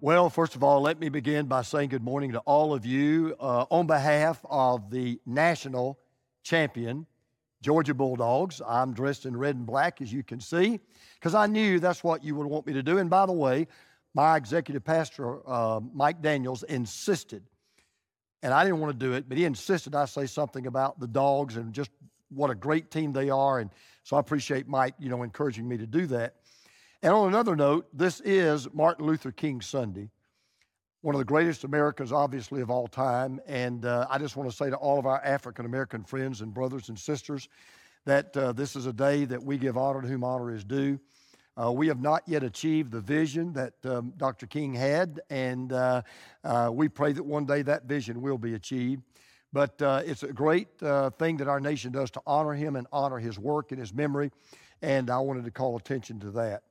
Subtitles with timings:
[0.00, 3.34] Well, first of all, let me begin by saying good morning to all of you
[3.40, 5.98] uh, on behalf of the national
[6.44, 7.04] champion,
[7.62, 8.62] Georgia Bulldogs.
[8.64, 10.78] I'm dressed in red and black, as you can see,
[11.14, 12.98] because I knew that's what you would want me to do.
[12.98, 13.66] And by the way,
[14.14, 17.42] my executive pastor, uh, Mike Daniels, insisted,
[18.44, 21.08] and I didn't want to do it, but he insisted I say something about the
[21.08, 21.90] dogs and just
[22.28, 23.58] what a great team they are.
[23.58, 23.68] And
[24.04, 26.36] so I appreciate Mike, you know, encouraging me to do that.
[27.00, 30.10] And on another note, this is Martin Luther King Sunday,
[31.00, 33.38] one of the greatest Americans, obviously, of all time.
[33.46, 36.52] And uh, I just want to say to all of our African American friends and
[36.52, 37.48] brothers and sisters
[38.04, 40.98] that uh, this is a day that we give honor to whom honor is due.
[41.56, 44.48] Uh, we have not yet achieved the vision that um, Dr.
[44.48, 46.02] King had, and uh,
[46.42, 49.02] uh, we pray that one day that vision will be achieved.
[49.52, 53.18] But uh, it's a great thing that our nation does to honor him and honor
[53.18, 54.32] his work and his memory,
[54.82, 56.64] and I wanted to call attention to that.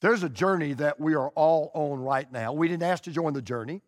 [0.00, 2.52] There's a journey that we are all on right now.
[2.52, 3.82] We didn't ask to join the journey.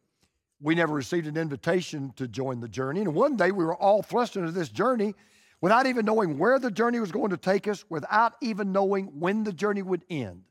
[0.60, 3.00] We never received an invitation to join the journey.
[3.00, 5.14] And one day we were all thrust into this journey
[5.60, 9.44] without even knowing where the journey was going to take us, without even knowing when
[9.44, 10.42] the journey would end.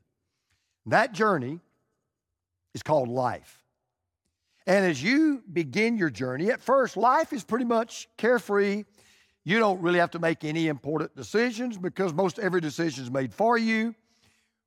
[0.86, 1.60] That journey
[2.74, 3.62] is called life.
[4.66, 8.84] And as you begin your journey, at first, life is pretty much carefree.
[9.44, 13.34] You don't really have to make any important decisions because most every decision is made
[13.34, 13.94] for you.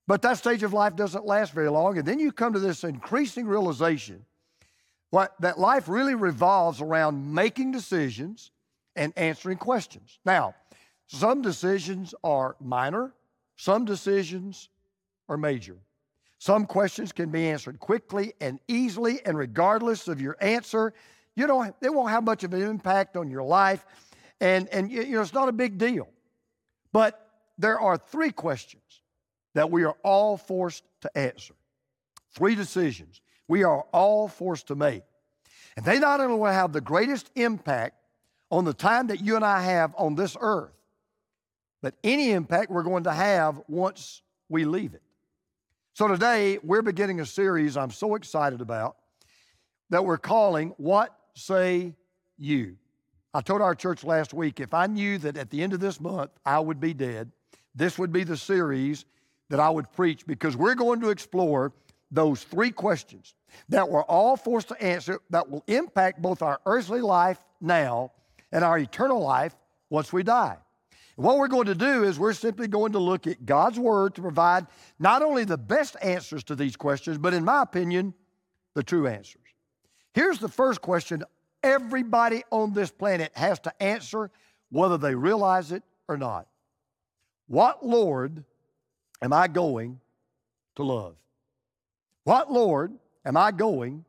[0.07, 1.97] But that stage of life doesn't last very long.
[1.97, 4.25] And then you come to this increasing realization
[5.09, 8.51] what, that life really revolves around making decisions
[8.95, 10.19] and answering questions.
[10.25, 10.55] Now,
[11.07, 13.13] some decisions are minor,
[13.55, 14.69] some decisions
[15.29, 15.77] are major.
[16.37, 20.93] Some questions can be answered quickly and easily, and regardless of your answer,
[21.35, 23.85] you know, it won't have much of an impact on your life.
[24.41, 26.07] And, and you know, it's not a big deal.
[26.91, 29.01] But there are three questions
[29.55, 31.55] that we are all forced to answer.
[32.35, 35.03] Three decisions we are all forced to make.
[35.77, 37.95] And they not only will have the greatest impact
[38.51, 40.73] on the time that you and I have on this earth,
[41.81, 45.01] but any impact we're going to have once we leave it.
[45.93, 48.97] So today, we're beginning a series I'm so excited about
[49.89, 51.93] that we're calling What Say
[52.37, 52.75] You?
[53.33, 55.99] I told our church last week if I knew that at the end of this
[56.01, 57.31] month I would be dead,
[57.75, 59.05] this would be the series
[59.49, 61.73] that I would preach because we're going to explore
[62.11, 63.33] those three questions
[63.69, 68.11] that we're all forced to answer that will impact both our earthly life now
[68.51, 69.55] and our eternal life
[69.89, 70.57] once we die.
[71.15, 74.21] What we're going to do is we're simply going to look at God's Word to
[74.21, 74.67] provide
[74.99, 78.13] not only the best answers to these questions, but in my opinion,
[78.73, 79.41] the true answers.
[80.13, 81.23] Here's the first question
[81.63, 84.29] everybody on this planet has to answer,
[84.69, 86.47] whether they realize it or not.
[87.47, 88.43] What Lord
[89.21, 89.99] am I going
[90.75, 91.15] to love?
[92.23, 92.93] What, Lord,
[93.25, 94.05] am I going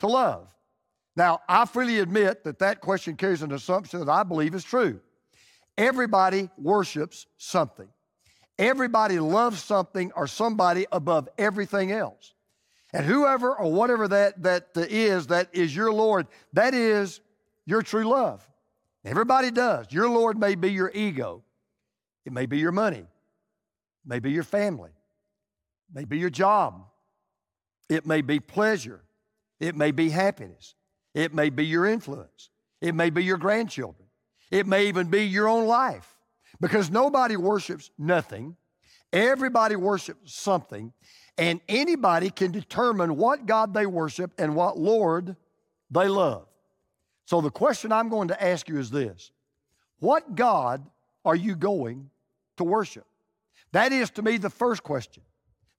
[0.00, 0.48] to love?
[1.14, 5.00] Now, I freely admit that that question carries an assumption that I believe is true.
[5.78, 7.88] Everybody worships something.
[8.58, 12.34] Everybody loves something or somebody above everything else.
[12.92, 17.20] And whoever or whatever that, that is, that is your Lord, that is
[17.66, 18.48] your true love.
[19.04, 19.86] Everybody does.
[19.90, 21.42] Your Lord may be your ego,
[22.24, 23.04] it may be your money,
[24.06, 24.90] Maybe your family,
[25.92, 26.84] maybe your job.
[27.88, 29.00] It may be pleasure.
[29.60, 30.74] It may be happiness.
[31.14, 32.50] It may be your influence.
[32.80, 34.08] It may be your grandchildren.
[34.50, 36.16] It may even be your own life.
[36.60, 38.56] Because nobody worships nothing.
[39.12, 40.92] Everybody worships something.
[41.38, 45.36] And anybody can determine what God they worship and what Lord
[45.90, 46.46] they love.
[47.26, 49.30] So the question I'm going to ask you is this
[49.98, 50.84] What God
[51.24, 52.10] are you going
[52.56, 53.06] to worship?
[53.72, 55.22] That is to me the first question.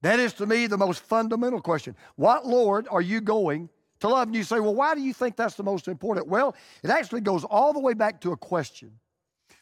[0.02, 1.96] That is to me the most fundamental question.
[2.16, 4.28] What Lord are you going to love?
[4.28, 6.28] And you say, well, why do you think that's the most important?
[6.28, 8.92] Well, it actually goes all the way back to a question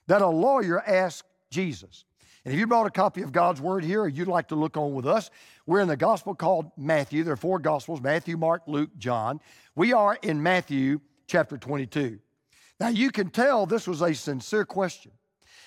[0.07, 2.05] that a lawyer asked Jesus.
[2.43, 4.77] And if you brought a copy of God's Word here or you'd like to look
[4.77, 5.31] on with us,
[5.65, 7.23] we're in the gospel called Matthew.
[7.23, 9.39] There are four gospels Matthew, Mark, Luke, John.
[9.75, 12.19] We are in Matthew chapter 22.
[12.79, 15.11] Now, you can tell this was a sincere question.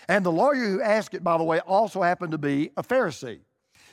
[0.09, 3.41] And the lawyer who asked it, by the way, also happened to be a Pharisee.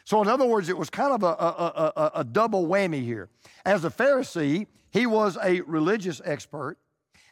[0.05, 3.29] So, in other words, it was kind of a, a, a, a double whammy here.
[3.65, 6.77] As a Pharisee, he was a religious expert.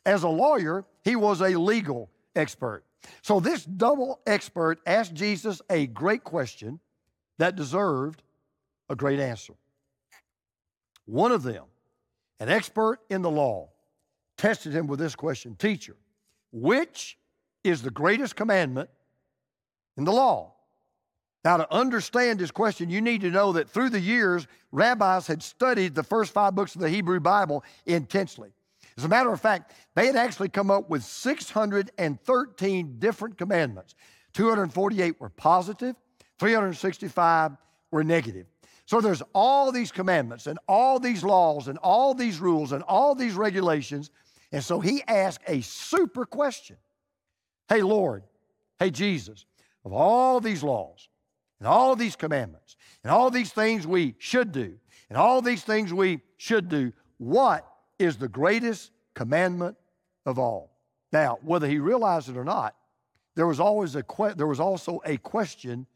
[0.06, 2.84] As a lawyer, he was a legal expert.
[3.22, 6.80] So, this double expert asked Jesus a great question
[7.38, 8.24] that deserved
[8.90, 9.54] a great answer.
[11.06, 11.66] One of them,
[12.40, 13.70] an expert in the law,
[14.38, 15.96] tested him with this question Teacher,
[16.52, 17.18] which
[17.64, 18.90] is the greatest commandment
[19.98, 20.54] in the law.
[21.44, 25.44] Now, to understand this question, you need to know that through the years, rabbis had
[25.44, 28.54] studied the first five books of the Hebrew Bible intensely.
[28.98, 33.96] As a matter of fact, they had actually come up with 613 different commandments.
[34.34, 35.96] 248 were positive,
[36.40, 37.52] 365
[37.92, 38.48] were negative.
[38.86, 43.16] So there's all these commandments and all these laws and all these rules and all
[43.16, 44.12] these regulations.
[44.52, 46.78] And so he asked a super question
[47.70, 48.24] Hey, Lord,
[48.80, 49.46] hey, Jesus,
[49.86, 51.10] of all these laws
[51.60, 54.78] and all these commandments and all these things we should do
[55.10, 57.68] and all these things we should do, what
[58.00, 59.78] is the greatest commandment
[60.26, 60.78] of all?
[61.12, 62.76] Now, whether he realized it or not,
[63.36, 65.88] there was always a que- there was also a question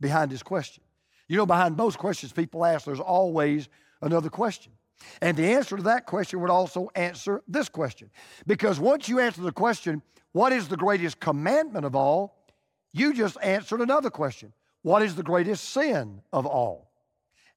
[0.00, 0.82] behind his question.
[1.28, 3.68] You know, behind most questions people ask, there's always
[4.02, 4.72] another question.
[5.20, 8.10] And the answer to that question would also answer this question.
[8.46, 10.02] Because once you answer the question,
[10.32, 12.44] what is the greatest commandment of all?
[12.92, 14.52] You just answered another question.
[14.82, 16.90] What is the greatest sin of all?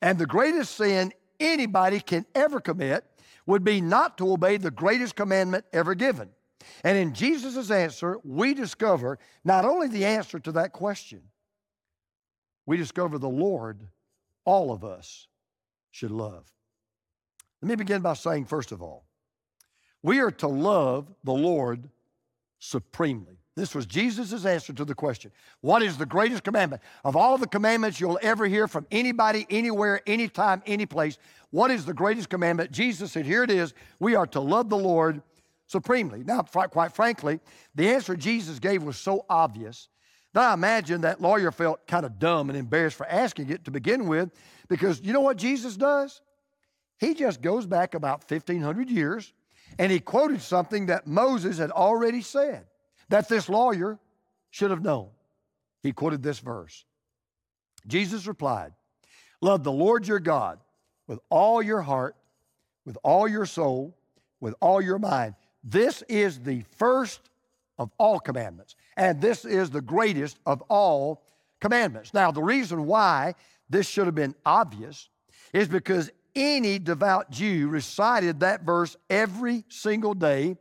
[0.01, 3.03] And the greatest sin anybody can ever commit
[3.45, 6.29] would be not to obey the greatest commandment ever given.
[6.83, 11.21] And in Jesus' answer, we discover not only the answer to that question,
[12.65, 13.87] we discover the Lord
[14.45, 15.27] all of us
[15.91, 16.51] should love.
[17.61, 19.05] Let me begin by saying, first of all,
[20.03, 21.89] we are to love the Lord
[22.59, 23.37] supremely.
[23.55, 25.31] This was Jesus' answer to the question
[25.61, 26.83] What is the greatest commandment?
[27.03, 31.17] Of all the commandments you'll ever hear from anybody, anywhere, anytime, any place,
[31.49, 32.71] what is the greatest commandment?
[32.71, 33.73] Jesus said, Here it is.
[33.99, 35.23] We are to love the Lord
[35.65, 36.23] supremely.
[36.23, 37.39] Now, quite frankly,
[37.73, 39.89] the answer Jesus gave was so obvious
[40.33, 43.71] that I imagine that lawyer felt kind of dumb and embarrassed for asking it to
[43.71, 44.29] begin with
[44.67, 46.21] because you know what Jesus does?
[46.97, 49.33] He just goes back about 1,500 years
[49.77, 52.65] and he quoted something that Moses had already said
[53.09, 53.99] that this lawyer
[54.49, 55.09] should have known.
[55.83, 56.85] He quoted this verse.
[57.85, 58.73] Jesus replied,
[59.41, 60.59] Love the Lord your God
[61.07, 62.15] with all your heart,
[62.85, 63.95] with all your soul,
[64.39, 65.35] with all your mind.
[65.63, 67.29] This is the first
[67.77, 71.23] of all commandments, and this is the greatest of all
[71.59, 72.13] commandments.
[72.13, 73.35] Now, the reason why
[73.69, 75.09] this should have been obvious
[75.53, 80.55] is because any devout Jew recited that verse every single day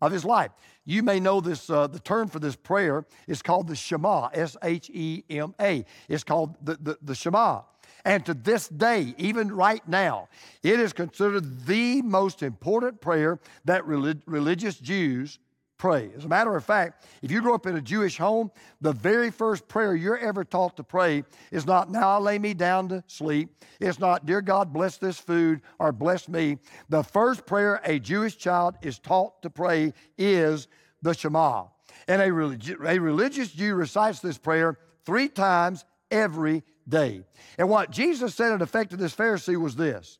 [0.00, 0.50] of his life.
[0.84, 4.56] You may know this, uh, the term for this prayer is called the Shema, S
[4.62, 5.84] H E M A.
[6.08, 7.62] It's called the, the, the Shema.
[8.04, 10.28] And to this day, even right now,
[10.62, 15.38] it is considered the most important prayer that relig- religious Jews
[15.78, 16.10] pray.
[16.16, 19.30] As a matter of fact, if you grow up in a Jewish home, the very
[19.30, 23.04] first prayer you're ever taught to pray is not, Now I lay me down to
[23.06, 23.50] sleep.
[23.80, 26.58] It's not, Dear God, bless this food or bless me.
[26.88, 30.66] The first prayer a Jewish child is taught to pray is
[31.00, 31.66] the Shema.
[32.08, 37.22] And a, a religious Jew recites this prayer three times every day.
[37.56, 40.18] And what Jesus said in effect to this Pharisee was this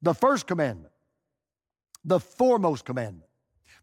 [0.00, 0.92] the first commandment,
[2.04, 3.28] the foremost commandment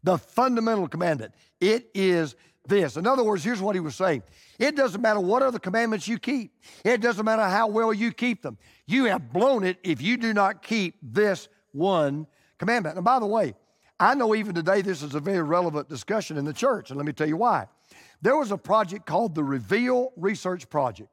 [0.02, 1.34] the fundamental commandment.
[1.60, 2.34] It is
[2.66, 2.96] this.
[2.96, 4.22] In other words, here's what he was saying
[4.58, 6.52] it doesn't matter what other commandments you keep,
[6.84, 8.58] it doesn't matter how well you keep them.
[8.86, 12.26] You have blown it if you do not keep this one
[12.58, 12.96] commandment.
[12.96, 13.54] And by the way,
[13.98, 17.06] I know even today this is a very relevant discussion in the church, and let
[17.06, 17.66] me tell you why.
[18.20, 21.08] There was a project called the Reveal Research Project.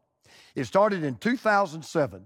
[0.55, 2.25] It started in 2007,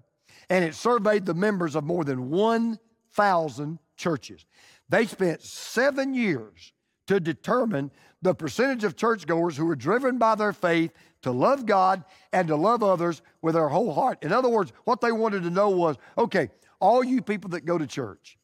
[0.50, 4.46] and it surveyed the members of more than 1,000 churches.
[4.90, 6.74] They spent seven years
[7.08, 10.92] to determine the percentage of churchgoers who were driven by their faith
[11.24, 14.24] to love God and to love others with their whole heart.
[14.24, 16.50] In other words, what they wanted to know was okay,
[16.80, 18.38] all you people that go to church,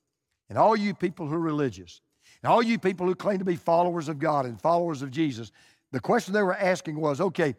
[0.49, 2.01] and all you people who are religious,
[2.41, 5.51] and all you people who claim to be followers of God and followers of Jesus,
[5.91, 7.55] the question they were asking was okay,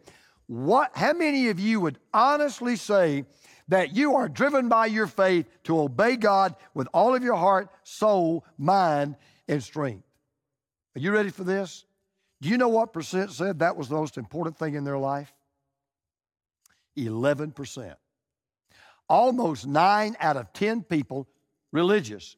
[0.47, 3.25] what, how many of you would honestly say
[3.67, 7.69] that you are driven by your faith to obey God with all of your heart,
[7.83, 9.15] soul, mind,
[9.47, 10.05] and strength.
[10.95, 11.85] Are you ready for this?
[12.41, 15.31] Do you know what percent said that was the most important thing in their life?
[16.97, 17.95] 11%.
[19.07, 21.27] Almost nine out of 10 people,
[21.71, 22.35] religious,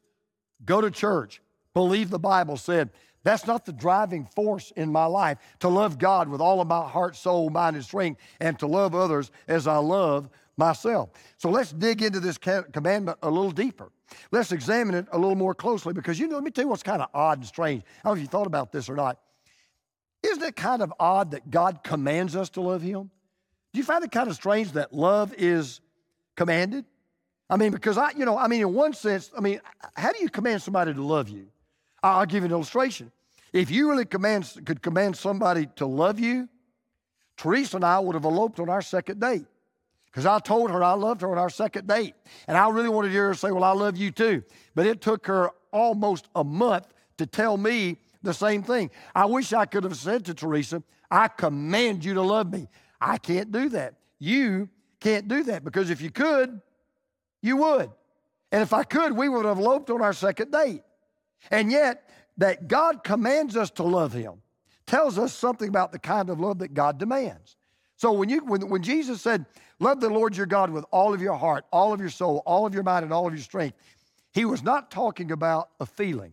[0.65, 1.41] go to church,
[1.73, 2.89] believe the Bible said,
[3.23, 6.87] that's not the driving force in my life to love God with all of my
[6.87, 11.09] heart, soul, mind, and strength, and to love others as I love myself.
[11.37, 13.91] So let's dig into this commandment a little deeper.
[14.31, 16.83] Let's examine it a little more closely because you know, let me tell you what's
[16.83, 17.83] kind of odd and strange.
[17.83, 19.19] I don't know if you thought about this or not.
[20.21, 23.09] Isn't it kind of odd that God commands us to love Him?
[23.73, 25.81] Do you find it kind of strange that love is
[26.35, 26.85] commanded?
[27.49, 29.59] I mean, because I, you know, I mean, in one sense, I mean,
[29.95, 31.47] how do you command somebody to love you?
[32.01, 33.11] I'll give you an illustration.
[33.51, 36.49] If you really command, could command somebody to love you,
[37.37, 39.45] Teresa and I would have eloped on our second date.
[40.13, 42.13] Because I told her I loved her on our second date.
[42.47, 44.43] And I really wanted to hear her say, Well, I love you too.
[44.75, 46.85] But it took her almost a month
[47.17, 48.91] to tell me the same thing.
[49.15, 52.67] I wish I could have said to Teresa, I command you to love me.
[53.01, 53.95] I can't do that.
[54.19, 56.61] You can't do that because if you could,
[57.41, 57.89] you would.
[58.51, 60.83] And if I could, we would have eloped on our second date.
[61.49, 64.41] And yet, that God commands us to love Him
[64.85, 67.55] tells us something about the kind of love that God demands.
[67.95, 69.45] So when, you, when, when Jesus said,
[69.83, 72.65] Love the Lord your God with all of your heart, all of your soul, all
[72.65, 73.77] of your mind, and all of your strength,
[74.31, 76.31] He was not talking about a feeling.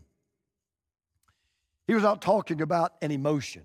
[1.88, 3.62] He was not talking about an emotion.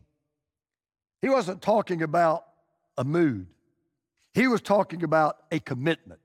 [1.21, 2.45] He wasn't talking about
[2.97, 3.45] a mood.
[4.33, 6.19] He was talking about a commitment.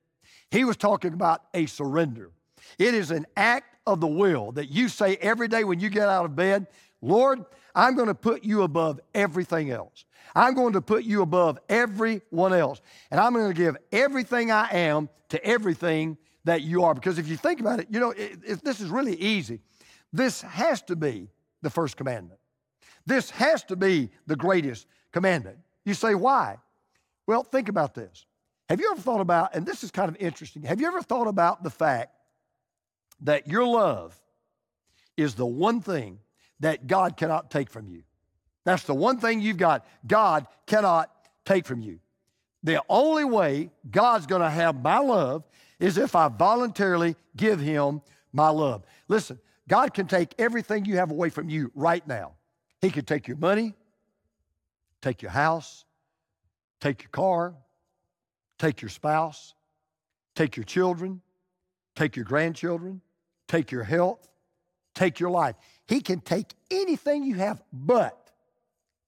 [0.51, 2.31] He was talking about a surrender.
[2.79, 6.09] It is an act of the will that you say every day when you get
[6.09, 6.67] out of bed,
[7.03, 10.05] Lord, I'm going to put you above everything else.
[10.35, 12.81] I'm going to put you above everyone else.
[13.11, 16.95] And I'm going to give everything I am to everything that you are.
[16.95, 19.61] Because if you think about it, you know, it, it, this is really easy.
[20.13, 21.29] This has to be
[21.63, 22.41] the first commandment.
[23.07, 25.59] This has to be the greatest commandment.
[25.85, 26.59] You say, why?
[27.27, 28.27] Well, think about this.
[28.69, 31.27] Have you ever thought about, and this is kind of interesting, have you ever thought
[31.27, 32.15] about the fact
[33.23, 34.19] that your love
[35.17, 36.19] is the one thing
[36.61, 38.03] that God cannot take from you?
[38.65, 39.87] That's the one thing you've got.
[40.07, 41.11] God cannot
[41.45, 42.01] take from you.
[42.63, 45.45] The only way God's going to have my love
[45.79, 48.03] is if I voluntarily give Him
[48.33, 48.85] my love.
[49.09, 52.33] Listen, God can take everything you have away from you right now.
[52.81, 53.75] He could take your money,
[55.01, 55.85] take your house,
[56.81, 57.55] take your car,
[58.59, 59.55] take your spouse,
[60.35, 61.21] take your children,
[61.95, 63.01] take your grandchildren,
[63.49, 64.29] take your health,
[64.95, 65.57] take your life.
[65.91, 68.31] He can take anything you have, but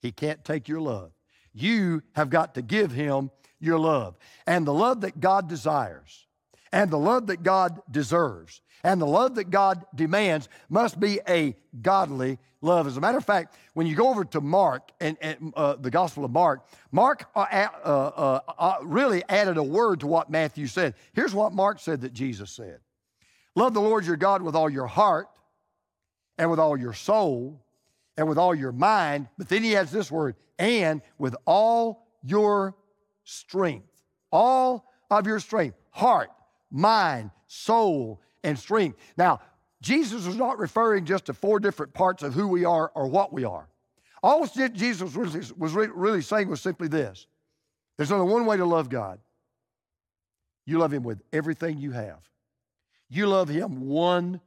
[0.01, 1.13] He can't take your love.
[1.55, 4.19] You have got to give Him your love.
[4.49, 6.27] And the love that God desires,
[6.73, 11.55] and the love that God deserves, and the love that God demands must be a
[11.81, 12.89] godly love.
[12.89, 15.91] As a matter of fact, when you go over to Mark and, and uh, the
[15.91, 20.67] Gospel of Mark, Mark uh, uh, uh, uh, really added a word to what Matthew
[20.67, 20.95] said.
[21.13, 22.81] Here's what Mark said that Jesus said
[23.55, 25.29] Love the Lord your God with all your heart
[26.39, 27.61] and with all your soul
[28.17, 29.29] and with all your mind.
[29.39, 32.75] But then he adds this word, and with all your
[33.25, 33.89] strength.
[34.31, 36.31] All of your strength, heart,
[36.71, 38.99] mind, soul, and strength.
[39.17, 39.41] Now,
[39.83, 43.33] Jesus was not referring just to four different parts of who we are or what
[43.33, 43.69] we are.
[44.23, 47.27] All Jesus was really saying was simply this
[47.97, 49.19] there's only one way to love God.
[50.65, 52.21] You love Him with everything you have.
[53.09, 54.41] You love Him 100%,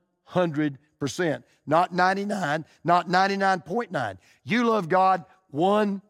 [1.66, 4.18] not 99, not 99.9.
[4.44, 6.02] You love God 100%.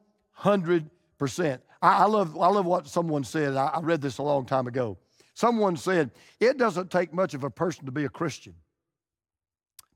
[1.82, 3.56] I, love, I love what someone said.
[3.56, 4.98] I read this a long time ago.
[5.34, 8.56] Someone said, It doesn't take much of a person to be a Christian,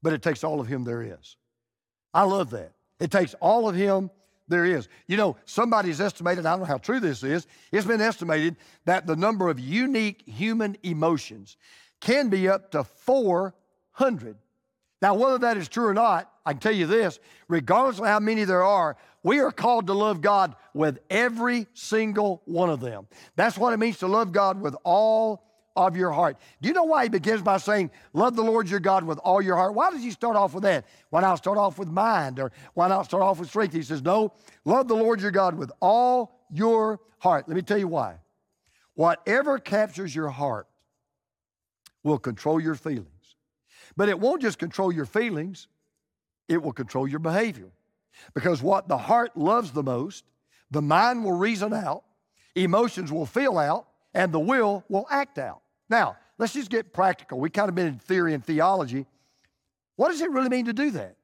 [0.01, 1.37] but it takes all of him there is.
[2.13, 2.73] I love that.
[2.99, 4.11] It takes all of him
[4.49, 4.89] there is.
[5.07, 9.07] You know, somebody's estimated, I don't know how true this is, it's been estimated that
[9.07, 11.55] the number of unique human emotions
[12.01, 14.35] can be up to 400.
[15.01, 18.19] Now, whether that is true or not, I can tell you this regardless of how
[18.19, 23.07] many there are, we are called to love God with every single one of them.
[23.35, 26.37] That's what it means to love God with all of your heart.
[26.61, 29.41] Do you know why he begins by saying, Love the Lord your God with all
[29.41, 29.73] your heart?
[29.73, 30.85] Why does he start off with that?
[31.09, 32.39] Why not start off with mind?
[32.39, 33.73] Or why not start off with strength?
[33.73, 34.33] He says, No,
[34.65, 37.47] love the Lord your God with all your heart.
[37.47, 38.15] Let me tell you why.
[38.95, 40.67] Whatever captures your heart
[42.03, 43.18] will control your feelings.
[43.99, 45.67] But it won't just control your feelings,
[46.47, 47.69] it will control your behavior.
[48.33, 50.23] Because what the heart loves the most,
[50.71, 52.05] the mind will reason out,
[52.55, 55.59] emotions will feel out, and the will will act out.
[55.89, 57.41] Now, let's just get practical.
[57.41, 59.05] We kind of been in theory and theology.
[59.97, 61.17] What does it really mean to do that?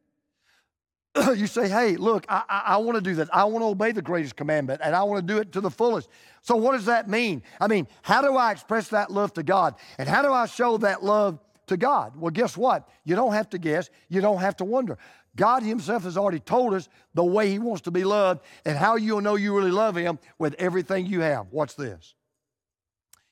[1.38, 3.34] you say, hey, look, I, I, I want to do that.
[3.34, 5.72] I want to obey the greatest commandment and I want to do it to the
[5.72, 6.10] fullest.
[6.42, 7.42] So, what does that mean?
[7.62, 9.76] I mean, how do I express that love to God?
[9.98, 12.16] And how do I show that love to God?
[12.16, 12.88] Well, guess what?
[13.04, 14.98] You don't have to guess, you don't have to wonder.
[15.36, 18.96] God Himself has already told us the way He wants to be loved and how
[18.96, 21.52] you'll know you really love Him with everything you have.
[21.52, 22.16] Watch this.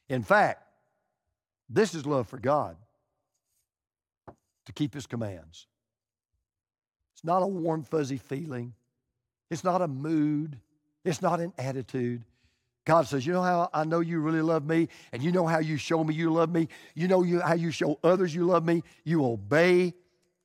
[0.09, 0.63] In fact,
[1.69, 2.75] this is love for God
[4.65, 5.67] to keep His commands.
[7.15, 8.73] It's not a warm, fuzzy feeling,
[9.49, 10.59] it's not a mood,
[11.05, 12.23] it's not an attitude.
[12.85, 15.59] God says, You know how I know you really love me, and you know how
[15.59, 16.67] you show me you love me?
[16.95, 18.83] You know you, how you show others you love me?
[19.03, 19.93] You obey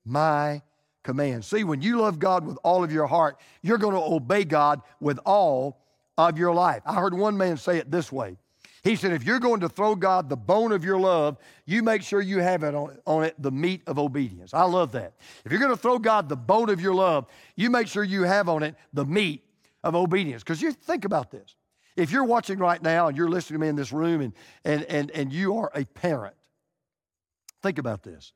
[0.05, 0.63] my
[1.03, 1.47] commands.
[1.47, 4.83] See, when you love God with all of your heart, you're going to obey God
[5.01, 5.81] with all
[6.17, 6.83] of your life.
[6.85, 8.37] I heard one man say it this way
[8.83, 12.03] He said, if you're going to throw God the bone of your love, you make
[12.03, 14.55] sure you have it on, on it the meat of obedience.
[14.55, 15.15] I love that.
[15.45, 17.27] If you're going to throw God the bone of your love,
[17.57, 19.45] you make sure you have on it the meat
[19.83, 20.43] of obedience.
[20.43, 21.57] Because you think about this.
[21.99, 24.33] If you're watching right now and you're listening to me in this room and,
[24.65, 26.37] and, and, and you are a parent,
[27.61, 28.33] think about this.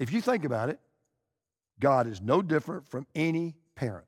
[0.00, 0.80] If you think about it,
[1.78, 4.06] God is no different from any parent.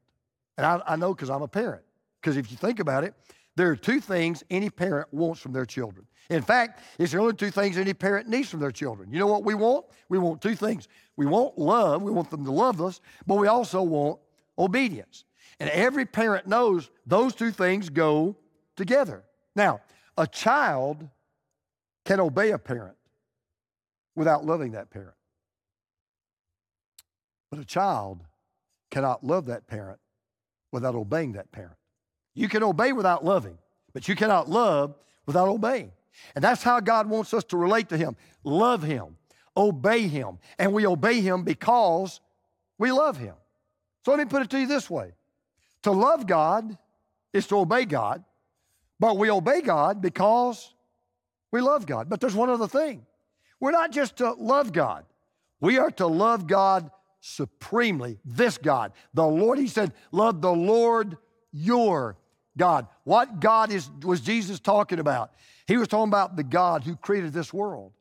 [0.56, 1.84] And I, I know because I'm a parent.
[2.20, 3.14] Because if you think about it,
[3.54, 6.04] there are two things any parent wants from their children.
[6.28, 9.12] In fact, it's the only two things any parent needs from their children.
[9.12, 9.86] You know what we want?
[10.08, 10.88] We want two things.
[11.16, 14.18] We want love, we want them to love us, but we also want
[14.58, 15.24] obedience.
[15.62, 18.34] And every parent knows those two things go
[18.74, 19.22] together.
[19.54, 19.80] Now,
[20.18, 21.08] a child
[22.04, 22.96] can obey a parent
[24.16, 25.14] without loving that parent.
[27.48, 28.24] But a child
[28.90, 30.00] cannot love that parent
[30.72, 31.76] without obeying that parent.
[32.34, 33.56] You can obey without loving,
[33.92, 35.92] but you cannot love without obeying.
[36.34, 39.16] And that's how God wants us to relate to Him love Him,
[39.56, 40.40] obey Him.
[40.58, 42.20] And we obey Him because
[42.78, 43.36] we love Him.
[44.04, 45.12] So let me put it to you this way
[45.82, 46.76] to love God
[47.32, 48.24] is to obey God,
[49.00, 50.74] but we obey God because
[51.50, 52.08] we love God.
[52.08, 53.06] But there's one other thing
[53.60, 55.04] we're not just to love God,
[55.60, 58.18] we are to love God supremely.
[58.24, 61.16] This God, the Lord, He said, love the Lord
[61.52, 62.18] your
[62.56, 62.86] God.
[63.04, 65.32] What God is, was Jesus talking about?
[65.66, 67.92] He was talking about the God who created this world,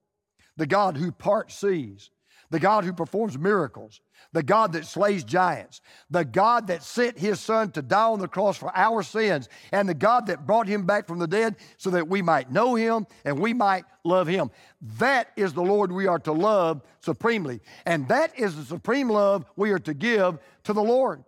[0.58, 2.10] the God who parts seas,
[2.50, 4.02] the God who performs miracles,
[4.34, 8.28] the God that slays giants, the God that sent his son to die on the
[8.28, 11.90] cross for our sins, and the God that brought him back from the dead so
[11.92, 14.52] that we might know him and we might love him.
[14.98, 17.62] That is the Lord we are to love supremely.
[17.86, 21.24] And that is the supreme love we are to give to the Lord.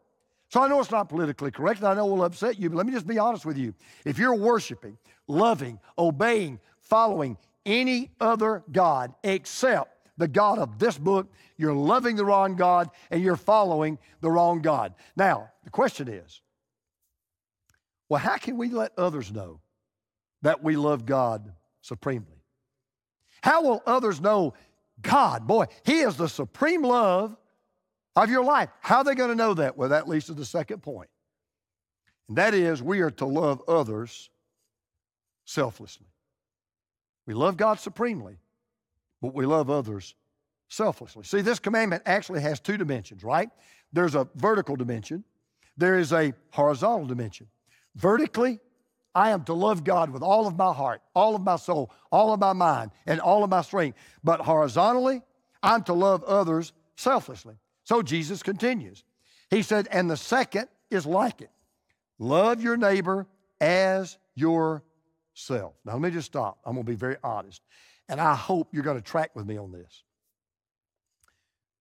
[0.50, 2.78] So I know it's not politically correct, and I know it will upset you, but
[2.78, 3.74] let me just be honest with you.
[4.06, 11.32] If you're worshiping, loving, obeying, following any other God except the God of this book,
[11.58, 14.94] you're loving the wrong God and you're following the wrong God.
[15.16, 16.42] Now, the question is
[18.10, 19.60] well, how can we let others know
[20.42, 22.44] that we love God supremely?
[23.42, 24.54] How will others know
[25.02, 27.36] God, boy, He is the supreme love
[28.16, 28.70] of your life?
[28.82, 29.78] How are they going to know that?
[29.78, 31.10] Well, that leads to the second point.
[32.28, 34.30] And that is, we are to love others
[35.46, 36.08] selflessly.
[37.26, 38.38] We love God supremely,
[39.24, 40.16] but we love others
[40.68, 41.24] selflessly.
[41.24, 43.50] See, this commandment actually has two dimensions, right?
[43.94, 45.24] There's a vertical dimension,
[45.78, 47.48] there is a horizontal dimension.
[47.96, 48.60] Vertically,
[49.16, 52.34] I am to love God with all of my heart, all of my soul, all
[52.34, 53.98] of my mind, and all of my strength.
[54.26, 55.22] But horizontally,
[55.62, 57.56] I'm to love others selflessly.
[57.86, 59.06] So Jesus continues.
[59.50, 61.52] He said, and the second is like it
[62.20, 63.26] love your neighbor
[63.62, 65.76] as yourself.
[65.86, 66.58] Now, let me just stop.
[66.66, 67.62] I'm going to be very honest.
[68.10, 70.04] And I hope you're going to track with me on this.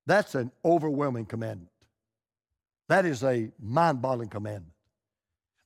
[0.07, 1.71] That's an overwhelming commandment.
[2.89, 4.75] That is a mind boggling commandment.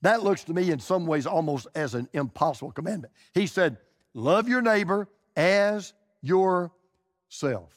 [0.02, 3.12] That looks to me in some ways almost as an impossible commandment.
[3.34, 3.78] He said,
[4.14, 5.92] Love your neighbor as
[6.22, 7.76] yourself.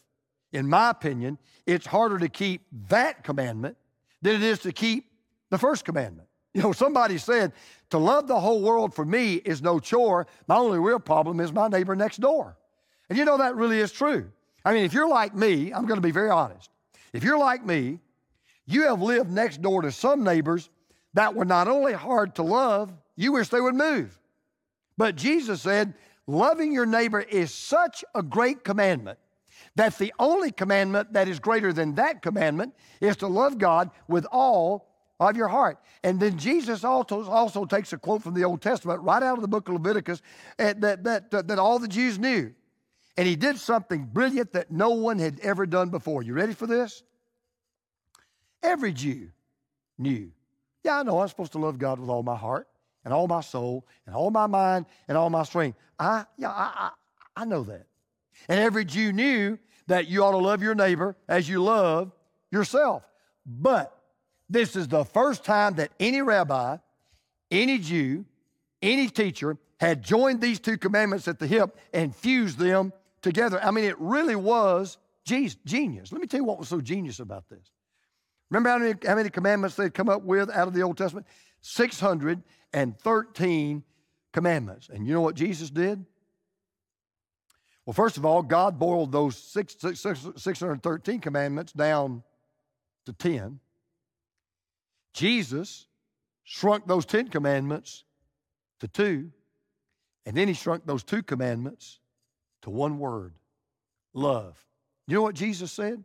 [0.51, 3.77] In my opinion, it's harder to keep that commandment
[4.21, 5.05] than it is to keep
[5.49, 6.27] the first commandment.
[6.53, 7.53] You know, somebody said,
[7.91, 10.27] To love the whole world for me is no chore.
[10.47, 12.57] My only real problem is my neighbor next door.
[13.09, 14.31] And you know that really is true.
[14.63, 16.69] I mean, if you're like me, I'm going to be very honest.
[17.13, 17.99] If you're like me,
[18.65, 20.69] you have lived next door to some neighbors
[21.13, 24.19] that were not only hard to love, you wish they would move.
[24.97, 25.95] But Jesus said,
[26.27, 29.17] loving your neighbor is such a great commandment
[29.75, 34.25] that the only commandment that is greater than that commandment is to love God with
[34.31, 35.79] all of your heart.
[36.03, 39.41] And then Jesus also, also takes a quote from the Old Testament right out of
[39.41, 40.21] the book of Leviticus
[40.57, 42.53] eh, that, that, that, that all the Jews knew.
[43.17, 46.23] And he did something brilliant that no one had ever done before.
[46.23, 47.03] You ready for this?
[48.63, 49.29] Every Jew
[49.97, 50.31] knew.
[50.83, 52.67] Yeah, I know I'm supposed to love God with all my heart
[53.03, 55.77] and all my soul and all my mind and all my strength.
[55.97, 56.91] I, yeah, I,
[57.35, 57.87] I, I know that.
[58.47, 62.11] And every Jew knew that you ought to love your neighbor as you love
[62.51, 63.03] yourself.
[63.45, 63.93] But
[64.49, 66.77] this is the first time that any rabbi,
[67.51, 68.25] any Jew,
[68.81, 73.63] any teacher had joined these two commandments at the hip and fused them together.
[73.63, 76.11] I mean, it really was genius.
[76.11, 77.71] Let me tell you what was so genius about this.
[78.49, 81.27] Remember how many, how many commandments they'd come up with out of the Old Testament?
[81.61, 83.83] 613
[84.33, 84.89] commandments.
[84.89, 86.03] And you know what Jesus did?
[87.85, 92.23] Well, first of all, God boiled those six, six, 613 commandments down
[93.05, 93.59] to 10.
[95.13, 95.85] Jesus
[96.43, 98.03] shrunk those 10 commandments
[98.79, 99.31] to two.
[100.25, 101.99] And then he shrunk those two commandments
[102.61, 103.33] to one word
[104.13, 104.63] love.
[105.07, 106.03] You know what Jesus said?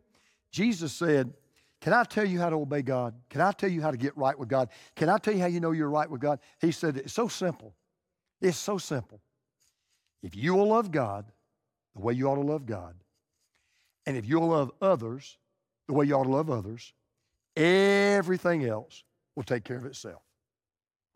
[0.51, 1.33] Jesus said,
[1.81, 3.13] Can I tell you how to obey God?
[3.29, 4.69] Can I tell you how to get right with God?
[4.95, 6.39] Can I tell you how you know you're right with God?
[6.59, 7.75] He said, It's so simple.
[8.41, 9.21] It's so simple.
[10.23, 11.25] If you will love God
[11.95, 12.95] the way you ought to love God,
[14.05, 15.37] and if you'll love others
[15.87, 16.93] the way you ought to love others,
[17.55, 19.03] everything else
[19.35, 20.21] will take care of itself.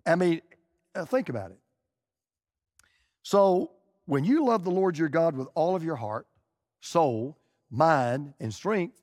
[0.05, 0.41] I mean,
[0.95, 1.59] uh, think about it.
[3.23, 3.71] So,
[4.09, 6.25] when you love the Lord your God with all of your heart,
[6.81, 7.37] soul,
[7.69, 8.99] mind, and strength,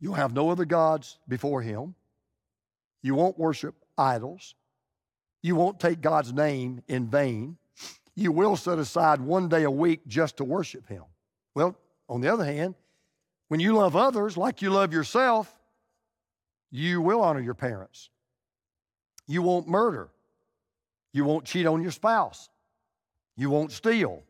[0.00, 1.94] you'll have no other gods before Him.
[3.02, 4.54] You won't worship idols.
[5.42, 7.58] You won't take God's name in vain.
[8.14, 11.04] You will set aside one day a week just to worship Him.
[11.54, 11.76] Well,
[12.08, 12.76] on the other hand,
[13.48, 15.54] when you love others like you love yourself,
[16.70, 18.08] you will honor your parents.
[19.26, 20.08] You won't murder.
[21.12, 22.48] You won't cheat on your spouse.
[23.38, 24.24] You won't steal.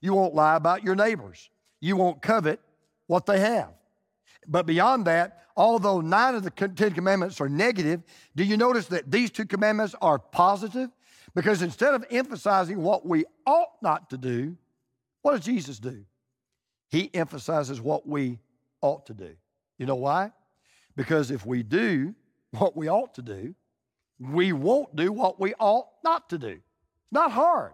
[0.00, 1.48] You won't lie about your neighbors.
[1.80, 2.60] You won't covet
[3.06, 3.70] what they have.
[4.46, 8.02] But beyond that, although nine of the Ten Commandments are negative,
[8.34, 10.90] do you notice that these two commandments are positive?
[11.34, 14.56] Because instead of emphasizing what we ought not to do,
[15.22, 16.04] what does Jesus do?
[16.90, 18.40] He emphasizes what we
[18.80, 19.30] ought to do.
[19.78, 20.32] You know why?
[20.96, 22.14] Because if we do
[22.50, 23.54] what we ought to do,
[24.18, 26.48] we won't do what we ought not to do.
[26.48, 27.72] It's not hard.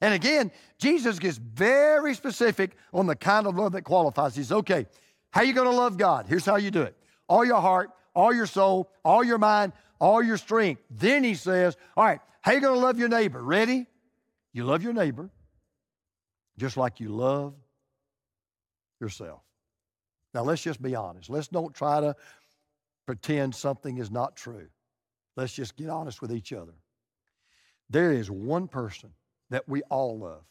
[0.00, 4.34] And again, Jesus gets very specific on the kind of love that qualifies.
[4.34, 4.86] He says, okay,
[5.30, 6.26] how you going to love God?
[6.26, 6.96] Here's how you do it
[7.28, 10.82] all your heart, all your soul, all your mind, all your strength.
[10.90, 13.42] Then he says, all right, how you going to love your neighbor?
[13.42, 13.86] Ready?
[14.52, 15.30] You love your neighbor
[16.58, 17.54] just like you love
[19.00, 19.40] yourself.
[20.34, 21.30] Now, let's just be honest.
[21.30, 22.14] Let's don't try to
[23.06, 24.68] pretend something is not true.
[25.36, 26.74] Let's just get honest with each other.
[27.88, 29.10] There is one person
[29.50, 30.42] that we all love.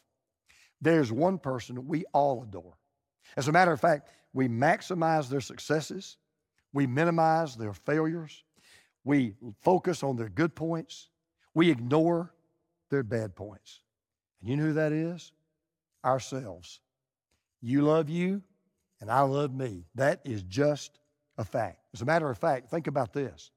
[0.80, 2.76] There's one person we all adore.
[3.36, 6.16] As a matter of fact, we maximize their successes,
[6.72, 8.44] we minimize their failures,
[9.04, 11.08] we focus on their good points,
[11.54, 12.32] we ignore
[12.90, 13.80] their bad points.
[14.40, 15.32] And you know who that is?
[16.04, 16.80] Ourselves.
[17.60, 18.42] You love you,
[19.00, 19.84] and I love me.
[19.94, 20.98] That is just
[21.36, 21.78] a fact.
[21.92, 23.50] As a matter of fact, think about this.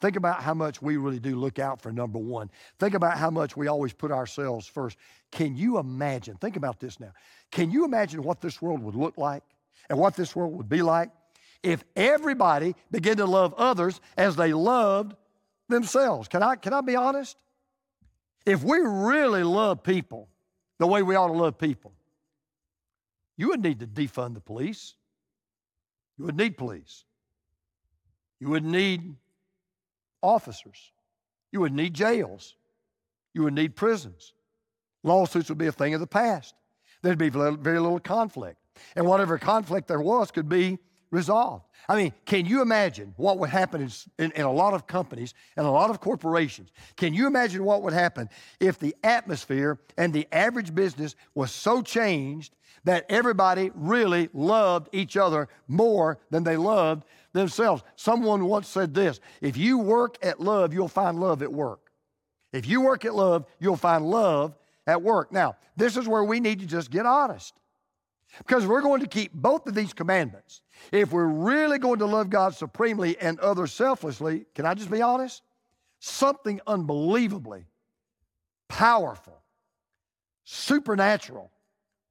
[0.00, 2.50] Think about how much we really do look out for number one.
[2.78, 4.96] Think about how much we always put ourselves first.
[5.30, 6.36] Can you imagine?
[6.36, 7.12] Think about this now.
[7.50, 9.42] Can you imagine what this world would look like
[9.88, 11.10] and what this world would be like
[11.62, 15.14] if everybody began to love others as they loved
[15.68, 16.28] themselves?
[16.28, 17.36] Can I, can I be honest?
[18.44, 20.28] If we really love people
[20.78, 21.92] the way we ought to love people,
[23.36, 24.94] you wouldn't need to defund the police.
[26.16, 27.04] You wouldn't need police.
[28.40, 29.16] You wouldn't need
[30.22, 30.92] officers.
[31.52, 32.54] You would need jails.
[33.34, 34.32] You would need prisons.
[35.02, 36.54] Lawsuits would be a thing of the past.
[37.02, 38.58] There'd be very little conflict.
[38.94, 40.78] And whatever conflict there was could be
[41.10, 41.64] resolved.
[41.88, 45.34] I mean, can you imagine what would happen in, in, in, a lot of companies
[45.56, 46.70] and a lot of corporations?
[46.96, 51.80] Can you imagine what would happen if the atmosphere and the average business was so
[51.80, 57.04] changed that everybody really loved each other more than they loved
[57.36, 57.82] themselves?
[57.94, 61.92] Someone once said this if you work at love, you'll find love at work.
[62.52, 65.32] If you work at love, you'll find love at work.
[65.32, 67.54] Now, this is where we need to just get honest.
[68.38, 70.62] Because we're going to keep both of these commandments.
[70.92, 75.00] If we're really going to love God supremely and others selflessly, can I just be
[75.00, 75.42] honest?
[76.00, 77.66] Something unbelievably
[78.68, 79.40] powerful,
[80.44, 81.50] supernatural,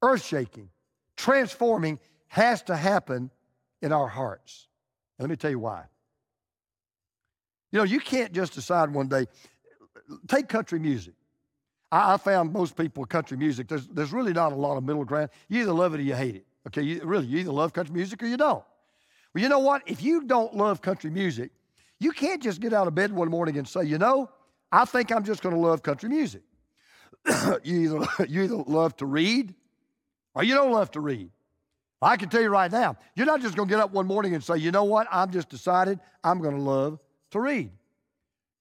[0.02, 0.70] earth shaking,
[1.18, 3.32] transforming has to happen
[3.82, 4.68] in our hearts.
[5.18, 5.84] And let me tell you why.
[7.72, 9.26] You know, you can't just decide one day,
[10.28, 11.14] take country music.
[11.92, 15.06] I, I found most people country music, there's, there's really not a lot of middle
[15.06, 15.30] ground.
[15.50, 16.46] You either love it or you hate it.
[16.68, 18.64] Okay, you, really, you either love country music or you don't.
[19.34, 19.84] Well, you know what?
[19.86, 21.52] If you don't love country music,
[22.00, 24.30] you can't just get out of bed one morning and say, you know,
[24.72, 26.42] I think I'm just going to love country music.
[27.64, 29.54] you, either, you either love to read
[30.34, 31.30] or you don't love to read.
[32.02, 34.36] I can tell you right now, you're not just going to get up one morning
[34.36, 35.08] and say, you know what?
[35.12, 37.00] I've just decided I'm going to love
[37.32, 37.72] to read.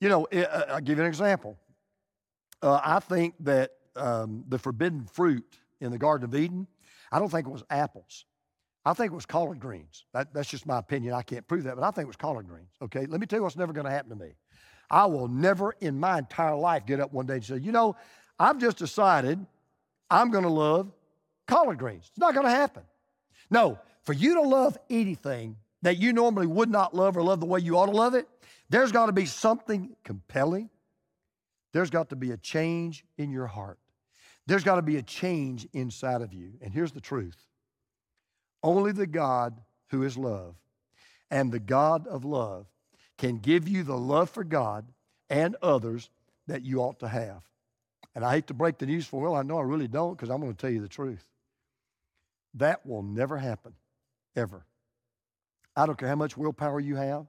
[0.00, 0.26] You know,
[0.68, 1.58] I'll give you an example.
[2.62, 5.44] Uh, I think that um, the forbidden fruit
[5.80, 6.66] in the Garden of Eden,
[7.12, 8.24] I don't think it was apples.
[8.84, 10.04] I think it was collard greens.
[10.12, 11.14] That, that's just my opinion.
[11.14, 12.70] I can't prove that, but I think it was collard greens.
[12.82, 14.34] Okay, let me tell you what's never going to happen to me.
[14.90, 17.96] I will never in my entire life get up one day and say, you know,
[18.38, 19.44] I've just decided
[20.10, 20.92] I'm going to love
[21.46, 22.04] collard greens.
[22.10, 22.82] It's not going to happen.
[23.50, 27.46] No, for you to love anything that you normally would not love or love the
[27.46, 28.26] way you ought to love it,
[28.70, 30.70] there's got to be something compelling,
[31.72, 33.78] there's got to be a change in your heart.
[34.46, 36.52] There's got to be a change inside of you.
[36.60, 37.46] And here's the truth
[38.62, 40.54] only the God who is love
[41.30, 42.66] and the God of love
[43.18, 44.86] can give you the love for God
[45.30, 46.10] and others
[46.46, 47.42] that you ought to have.
[48.14, 50.30] And I hate to break the news for well, I know I really don't because
[50.30, 51.24] I'm going to tell you the truth.
[52.54, 53.74] That will never happen,
[54.36, 54.64] ever.
[55.76, 57.26] I don't care how much willpower you have.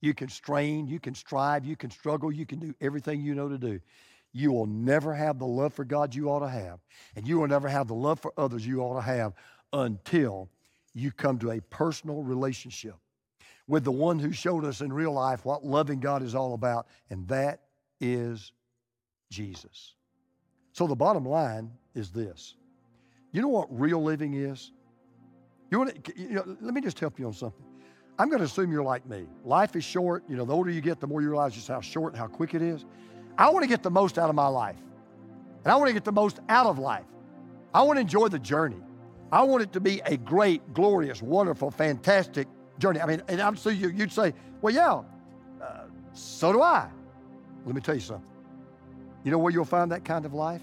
[0.00, 3.48] You can strain, you can strive, you can struggle, you can do everything you know
[3.48, 3.80] to do.
[4.32, 6.80] You will never have the love for God you ought to have,
[7.14, 9.32] and you will never have the love for others you ought to have
[9.72, 10.50] until
[10.92, 12.94] you come to a personal relationship
[13.66, 16.86] with the one who showed us in real life what loving God is all about,
[17.10, 17.60] and that
[18.00, 18.52] is
[19.30, 19.94] Jesus.
[20.72, 22.56] So the bottom line is this.
[23.34, 24.70] You know what real living is?
[25.68, 27.64] You want to, you know, let me just help you on something.
[28.16, 29.26] I'm going to assume you're like me.
[29.44, 30.22] Life is short.
[30.28, 32.54] You know, the older you get, the more you realize just how short how quick
[32.54, 32.84] it is.
[33.36, 34.76] I want to get the most out of my life.
[35.64, 37.06] And I want to get the most out of life.
[37.74, 38.80] I want to enjoy the journey.
[39.32, 42.46] I want it to be a great, glorious, wonderful, fantastic
[42.78, 43.00] journey.
[43.00, 45.02] I mean, and I'm so you, would say, well, yeah,
[45.60, 46.88] uh, so do I.
[47.66, 48.30] Let me tell you something.
[49.24, 50.62] You know where you'll find that kind of life?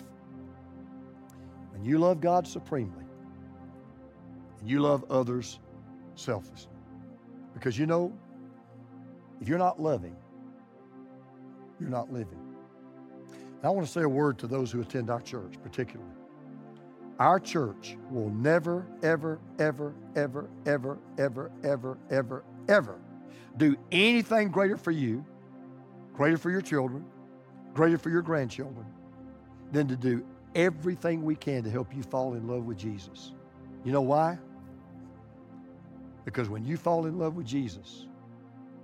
[1.81, 3.05] When you love God supremely
[4.59, 5.59] and you love others
[6.13, 6.69] selflessly.
[7.55, 8.13] Because you know,
[9.41, 10.15] if you're not loving,
[11.79, 12.37] you're not living.
[13.31, 16.11] And I want to say a word to those who attend our church, particularly.
[17.17, 22.99] Our church will never, ever, ever, ever, ever, ever, ever, ever, ever
[23.57, 25.25] do anything greater for you,
[26.13, 27.03] greater for your children,
[27.73, 28.85] greater for your grandchildren,
[29.71, 30.23] than to do
[30.55, 33.33] everything we can to help you fall in love with Jesus.
[33.83, 34.37] You know why?
[36.25, 38.05] Because when you fall in love with Jesus,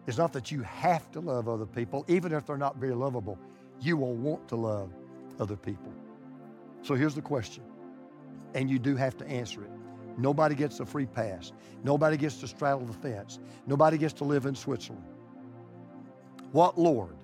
[0.08, 3.38] it's not that you have to love other people, even if they're not very lovable.
[3.80, 4.92] You will want to love
[5.40, 5.92] other people.
[6.82, 7.64] So here's the question,
[8.56, 9.72] and you do have to answer it.
[10.18, 11.52] Nobody gets a free pass.
[11.84, 13.40] Nobody gets to straddle the fence.
[13.68, 15.06] Nobody gets to live in Switzerland.
[16.54, 17.16] What Lord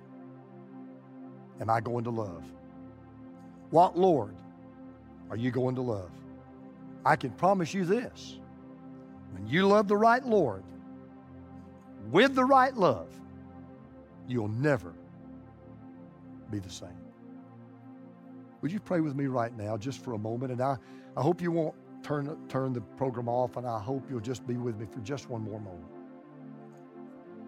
[1.60, 2.44] am I going to love?
[3.74, 4.36] What Lord
[5.30, 6.12] are you going to love?
[7.04, 8.38] I can promise you this
[9.32, 10.62] when you love the right Lord
[12.12, 13.08] with the right love,
[14.28, 14.92] you'll never
[16.52, 17.00] be the same.
[18.62, 20.52] Would you pray with me right now, just for a moment?
[20.52, 20.76] And I,
[21.16, 24.54] I hope you won't turn, turn the program off, and I hope you'll just be
[24.54, 25.93] with me for just one more moment.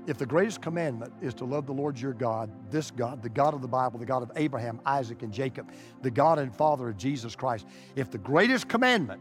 [0.06, 3.54] If the greatest commandment is to love the Lord your God, this God, the God
[3.54, 6.96] of the Bible, the God of Abraham, Isaac, and Jacob, the God and Father of
[6.96, 7.66] Jesus Christ,
[7.96, 9.20] if the greatest commandment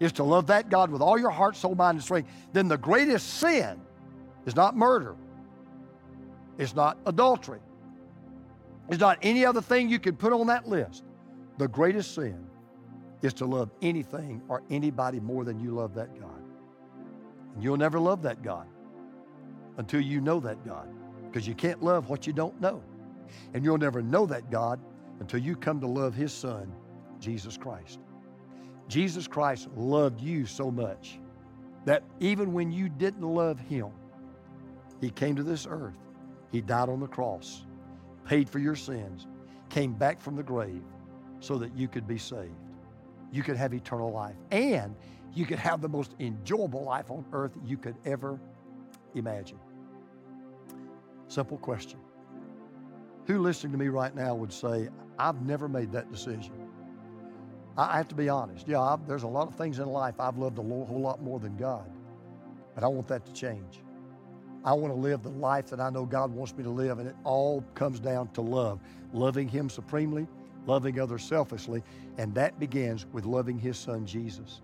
[0.00, 2.78] is to love that God with all your heart, soul, mind, and strength, then the
[2.78, 3.80] greatest sin
[4.46, 5.14] is not murder,
[6.56, 7.60] it's not adultery,
[8.88, 11.04] it's not any other thing you could put on that list.
[11.58, 12.46] The greatest sin
[13.20, 16.42] is to love anything or anybody more than you love that God.
[17.54, 18.66] And you'll never love that God
[19.78, 20.88] until you know that God,
[21.26, 22.82] because you can't love what you don't know.
[23.54, 24.80] And you'll never know that God
[25.20, 26.72] until you come to love His Son,
[27.20, 28.00] Jesus Christ.
[28.88, 31.18] Jesus Christ loved you so much
[31.84, 33.88] that even when you didn't love Him,
[35.00, 35.98] He came to this earth.
[36.50, 37.64] He died on the cross,
[38.24, 39.26] paid for your sins,
[39.68, 40.82] came back from the grave
[41.40, 42.54] so that you could be saved.
[43.30, 44.96] You could have eternal life, and
[45.34, 48.40] you could have the most enjoyable life on earth you could ever
[49.14, 49.58] imagine.
[51.28, 52.00] Simple question.
[53.26, 54.88] Who listening to me right now would say,
[55.18, 56.52] I've never made that decision?
[57.76, 58.66] I have to be honest.
[58.66, 61.38] Yeah, I've, there's a lot of things in life I've loved a whole lot more
[61.38, 61.88] than God,
[62.74, 63.82] but I want that to change.
[64.64, 67.08] I want to live the life that I know God wants me to live, and
[67.08, 68.80] it all comes down to love.
[69.12, 70.26] Loving Him supremely,
[70.66, 71.82] loving others selfishly,
[72.16, 74.62] and that begins with loving His Son, Jesus.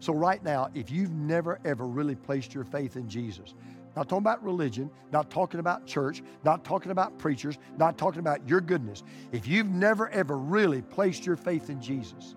[0.00, 3.54] So, right now, if you've never ever really placed your faith in Jesus,
[3.96, 8.48] not talking about religion, not talking about church, not talking about preachers, not talking about
[8.48, 9.02] your goodness.
[9.32, 12.36] If you've never ever really placed your faith in Jesus,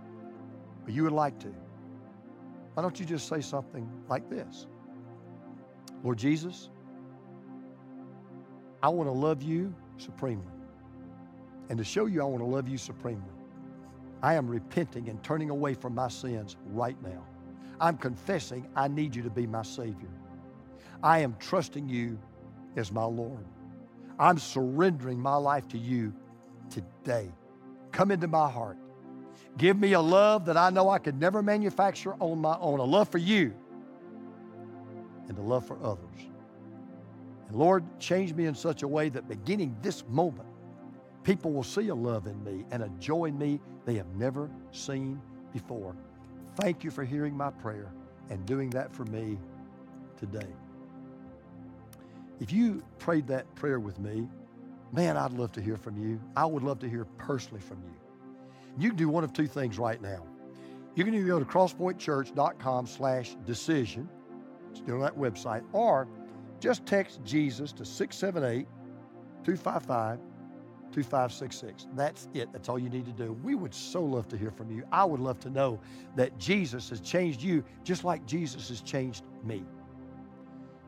[0.84, 1.54] but you would like to,
[2.74, 4.68] why don't you just say something like this
[6.04, 6.70] Lord Jesus,
[8.82, 10.46] I want to love you supremely.
[11.70, 13.24] And to show you I want to love you supremely,
[14.22, 17.24] I am repenting and turning away from my sins right now.
[17.80, 20.10] I'm confessing I need you to be my Savior.
[21.04, 22.18] I am trusting you
[22.76, 23.46] as my Lord.
[24.18, 26.14] I'm surrendering my life to you
[26.70, 27.30] today.
[27.92, 28.78] Come into my heart.
[29.58, 32.84] Give me a love that I know I could never manufacture on my own, a
[32.84, 33.54] love for you
[35.28, 36.22] and a love for others.
[37.48, 40.48] And Lord, change me in such a way that beginning this moment,
[41.24, 44.50] People will see a love in me and a joy in me they have never
[44.72, 45.22] seen
[45.54, 45.96] before.
[46.56, 47.94] Thank you for hearing my prayer
[48.30, 49.38] and doing that for me
[50.18, 50.48] today.
[52.44, 54.28] If you prayed that prayer with me,
[54.92, 56.20] man, I'd love to hear from you.
[56.36, 57.96] I would love to hear personally from you.
[58.78, 60.26] You can do one of two things right now.
[60.96, 64.10] You can either go to crosspointchurch.com slash decision,
[64.74, 66.06] still on that website, or
[66.60, 68.68] just text Jesus to 678
[69.46, 70.20] 255
[70.92, 71.88] 2566.
[71.96, 72.52] That's it.
[72.52, 73.38] That's all you need to do.
[73.42, 74.84] We would so love to hear from you.
[74.92, 75.80] I would love to know
[76.18, 79.64] that Jesus has changed you just like Jesus has changed me.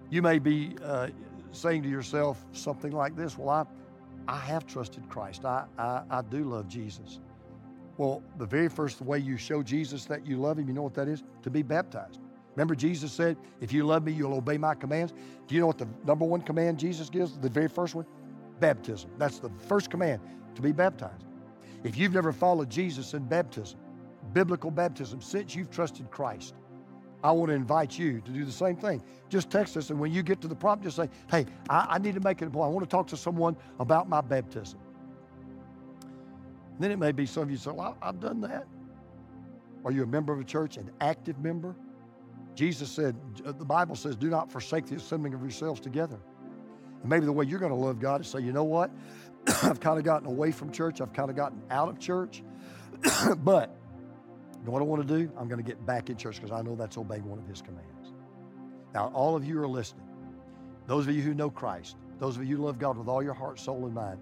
[0.09, 1.07] You may be uh,
[1.55, 3.65] saying to yourself something like this Well, I,
[4.27, 7.19] I have trusted Christ, I, I, I do love Jesus.
[7.97, 10.95] Well, the very first way you show Jesus that you love him, you know what
[10.95, 11.23] that is?
[11.43, 12.19] To be baptized.
[12.55, 15.13] Remember, Jesus said, If you love me, you'll obey my commands.
[15.47, 17.37] Do you know what the number one command Jesus gives?
[17.37, 18.05] The very first one?
[18.59, 19.09] Baptism.
[19.17, 20.21] That's the first command
[20.55, 21.25] to be baptized.
[21.83, 23.77] If you've never followed Jesus in baptism,
[24.33, 26.55] biblical baptism, since you've trusted Christ,
[27.25, 29.01] I want to invite you to do the same thing.
[29.29, 31.97] Just text us, and when you get to the prompt, just say, Hey, I, I
[31.97, 32.71] need to make an appointment.
[32.71, 34.79] I want to talk to someone about my baptism.
[36.79, 38.67] Then it may be some of you say, well, I've done that.
[39.85, 41.75] Are you a member of a church, an active member?
[42.53, 46.19] Jesus said, uh, the Bible says, do not forsake the assembling of yourselves together.
[47.01, 48.91] And maybe the way you're going to love God is say, you know what?
[49.63, 51.01] I've kind of gotten away from church.
[51.01, 52.43] I've kind of gotten out of church.
[53.37, 53.75] but
[54.65, 55.31] know what I want to do?
[55.37, 57.61] I'm going to get back in church because I know that's obeying one of his
[57.61, 58.13] commands.
[58.93, 60.07] Now, all of you are listening.
[60.87, 63.33] Those of you who know Christ, those of you who love God with all your
[63.33, 64.19] heart, soul, and mind,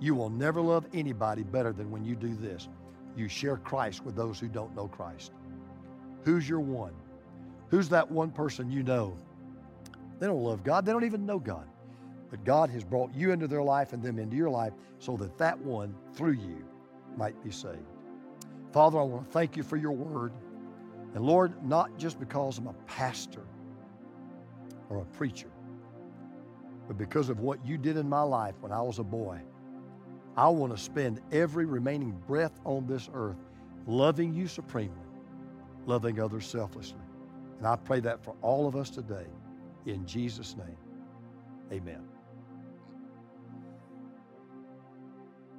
[0.00, 2.68] you will never love anybody better than when you do this.
[3.16, 5.32] You share Christ with those who don't know Christ.
[6.24, 6.92] Who's your one?
[7.70, 9.16] Who's that one person you know?
[10.18, 11.66] They don't love God, they don't even know God.
[12.30, 15.38] But God has brought you into their life and them into your life so that
[15.38, 16.64] that one, through you,
[17.16, 17.95] might be saved.
[18.76, 20.32] Father, I want to thank you for your word.
[21.14, 23.46] And Lord, not just because I'm a pastor
[24.90, 25.48] or a preacher,
[26.86, 29.40] but because of what you did in my life when I was a boy.
[30.36, 33.38] I want to spend every remaining breath on this earth
[33.86, 35.08] loving you supremely,
[35.86, 37.00] loving others selflessly.
[37.56, 39.26] And I pray that for all of us today.
[39.86, 40.76] In Jesus' name,
[41.72, 42.02] amen.